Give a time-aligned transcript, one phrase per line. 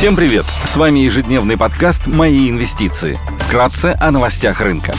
[0.00, 0.46] Всем привет!
[0.64, 3.18] С вами ежедневный подкаст «Мои инвестиции».
[3.40, 4.94] Вкратце о новостях рынка.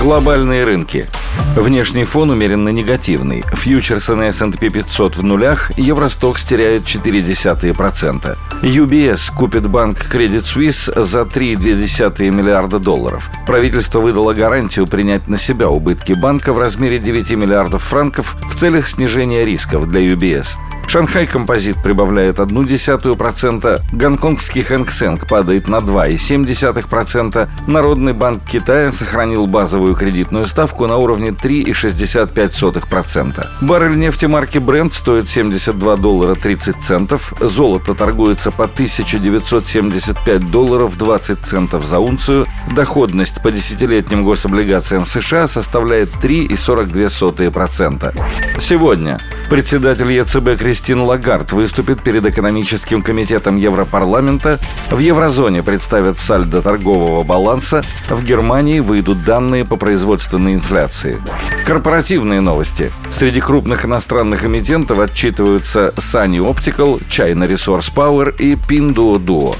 [0.00, 1.10] Глобальные рынки.
[1.54, 3.44] Внешний фон умеренно негативный.
[3.52, 8.38] Фьючерсы на S&P 500 в нулях, Евростокс теряет 0,4%.
[8.62, 13.30] UBS купит банк Credit Suisse за 3,2 миллиарда долларов.
[13.46, 18.88] Правительство выдало гарантию принять на себя убытки банка в размере 9 миллиардов франков в целях
[18.88, 20.56] снижения рисков для UBS.
[20.92, 29.94] Шанхай Композит прибавляет 0,1%, гонконгский Хэнк Сэнк падает на 2,7%, Народный банк Китая сохранил базовую
[29.94, 33.46] кредитную ставку на уровне 3,65%.
[33.62, 41.40] Баррель нефти марки Brent стоит 72 доллара 30 центов, золото торгуется по 1975 долларов 20
[41.40, 48.60] центов за унцию, доходность по десятилетним гособлигациям США составляет 3,42%.
[48.60, 49.18] Сегодня
[49.52, 54.58] Председатель ЕЦБ Кристин Лагард выступит перед экономическим комитетом Европарламента.
[54.90, 57.82] В еврозоне представят сальдо торгового баланса.
[58.08, 61.18] В Германии выйдут данные по производственной инфляции.
[61.66, 62.94] Корпоративные новости.
[63.10, 69.54] Среди крупных иностранных эмитентов отчитываются Sunny Optical, China Resource Power и Pinduoduo.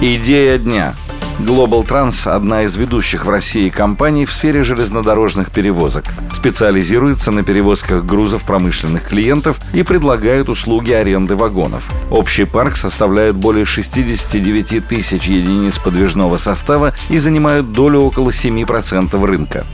[0.00, 0.94] Идея дня–
[1.38, 6.04] Global Trans– одна из ведущих в России компаний в сфере железнодорожных перевозок.
[6.32, 11.88] Специализируется на перевозках грузов промышленных клиентов и предлагает услуги аренды вагонов.
[12.10, 19.64] Общий парк составляет более 69 тысяч единиц подвижного состава и занимает долю около 7% рынка.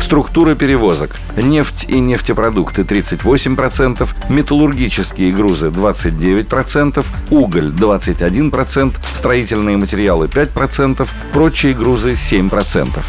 [0.00, 1.16] Структура перевозок.
[1.36, 13.02] Нефть и нефтепродукты 38%, металлургические грузы 29%, уголь 21%, строительные материалы 5%, прочие грузы 7%.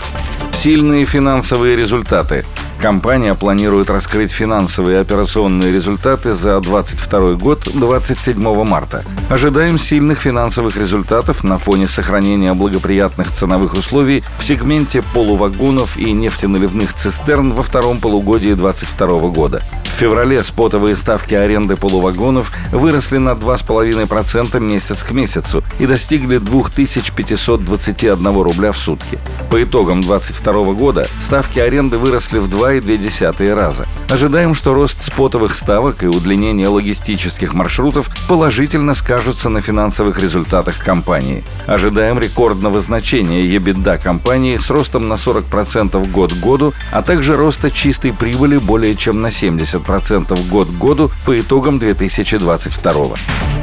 [0.51, 2.45] Сильные финансовые результаты.
[2.85, 9.03] Компания планирует раскрыть финансовые и операционные результаты за 2022 год 27 марта.
[9.27, 16.93] Ожидаем сильных финансовых результатов на фоне сохранения благоприятных ценовых условий в сегменте полувагонов и нефтеналивных
[16.93, 19.63] цистерн во втором полугодии 2022 года.
[19.85, 28.41] В феврале спотовые ставки аренды полувагонов выросли на 2,5% месяц к месяцу и достигли 2521
[28.41, 29.17] рубля в сутки.
[29.49, 32.49] По итогам 2022 года ставки аренды выросли в
[32.79, 33.85] 2,2 раза.
[34.09, 41.43] Ожидаем, что рост спотовых ставок и удлинение логистических маршрутов положительно скажутся на финансовых результатах компании.
[41.67, 47.71] Ожидаем рекордного значения EBITDA компании с ростом на 40% год к году, а также роста
[47.71, 53.15] чистой прибыли более чем на 70% 10% год к году по итогам 2022.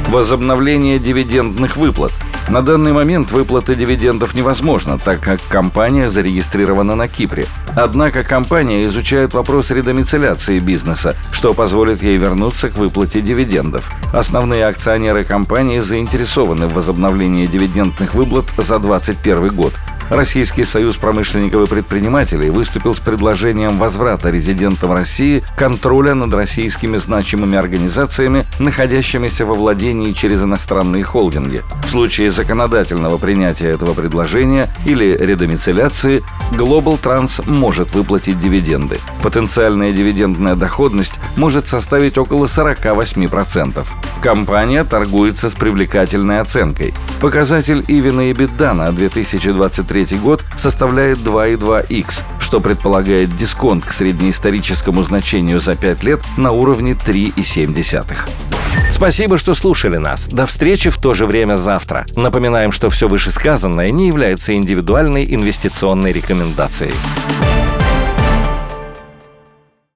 [0.09, 2.11] Возобновление дивидендных выплат.
[2.49, 7.45] На данный момент выплаты дивидендов невозможно, так как компания зарегистрирована на Кипре.
[7.75, 13.91] Однако компания изучает вопрос редомицеляции бизнеса, что позволит ей вернуться к выплате дивидендов.
[14.11, 19.73] Основные акционеры компании заинтересованы в возобновлении дивидендных выплат за 2021 год.
[20.13, 27.57] Российский союз промышленников и предпринимателей выступил с предложением возврата резидентам России контроля над российскими значимыми
[27.57, 31.63] организациями, находящимися во владении через иностранные холдинги.
[31.83, 38.97] В случае законодательного принятия этого предложения или редомицеляции Global Trans может выплатить дивиденды.
[39.23, 43.83] Потенциальная дивидендная доходность может составить около 48%.
[44.21, 46.93] Компания торгуется с привлекательной оценкой.
[47.19, 55.61] Показатель Ивина и Бедда на 2023 год составляет 2,2x, что предполагает дисконт к среднеисторическому значению
[55.61, 58.03] за 5 лет на уровне 3,7.
[58.91, 60.27] Спасибо, что слушали нас.
[60.27, 62.05] До встречи в то же время завтра.
[62.15, 66.93] Напоминаем, что все вышесказанное не является индивидуальной инвестиционной рекомендацией.